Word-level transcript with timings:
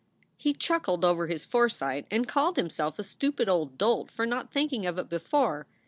He 0.35 0.53
chuckled 0.53 1.05
over 1.05 1.27
his 1.27 1.45
foresight 1.45 2.07
and 2.09 2.27
called 2.27 2.57
himself 2.57 2.97
a 2.97 3.03
stupid 3.03 3.47
old 3.47 3.77
dolt 3.77 4.09
for 4.09 4.25
not 4.25 4.51
thinking 4.51 4.87
of 4.87 4.97
it 4.97 5.09
before. 5.09 5.67